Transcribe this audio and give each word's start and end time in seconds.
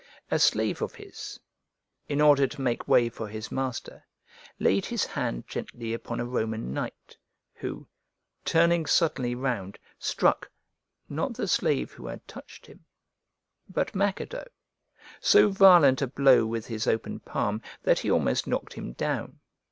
A 0.31 0.39
slave 0.39 0.81
of 0.81 0.95
his, 0.95 1.39
in 2.07 2.21
order 2.21 2.47
to 2.47 2.61
make 2.63 2.87
way 2.87 3.07
for 3.07 3.27
his 3.27 3.51
master, 3.51 4.03
laid 4.57 4.87
his 4.87 5.05
hand 5.05 5.47
gently 5.47 5.93
upon 5.93 6.19
a 6.19 6.25
Roman 6.25 6.73
knight, 6.73 7.15
who, 7.53 7.87
turning 8.43 8.87
suddenly 8.87 9.35
round, 9.35 9.77
struck, 9.99 10.49
not 11.07 11.35
the 11.35 11.47
slave 11.47 11.91
who 11.91 12.07
had 12.07 12.27
touched 12.27 12.65
him, 12.65 12.83
but 13.69 13.93
Macedo, 13.93 14.45
so 15.19 15.49
violent 15.49 16.01
a 16.01 16.07
blow 16.07 16.47
with 16.47 16.65
his 16.65 16.87
open 16.87 17.19
palm 17.19 17.61
that 17.83 17.99
he 17.99 18.09
almost 18.09 18.47
knocked 18.47 18.73
him 18.73 18.93
down. 18.93 19.39